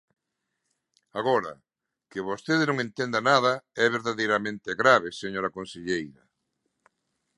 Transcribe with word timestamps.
Agora, 1.19 1.53
que 2.11 2.27
vostede 2.29 2.63
non 2.67 2.77
entenda 2.85 3.19
nada 3.31 3.53
é 3.83 3.85
verdadeiramente 3.95 4.71
grave, 4.81 5.17
señora 5.21 5.53
conselleira. 5.57 6.23